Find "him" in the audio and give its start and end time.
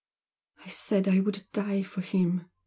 2.01-2.49